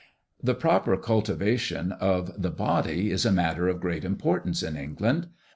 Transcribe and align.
The 0.41 0.55
proper 0.55 0.97
cultivation 0.97 1.91
of 1.91 2.41
the 2.41 2.49
body 2.49 3.11
is 3.11 3.23
a 3.23 3.31
matter 3.31 3.67
of 3.67 3.79
great 3.79 4.03
importance 4.03 4.63
in 4.63 4.75
England. 4.75 5.27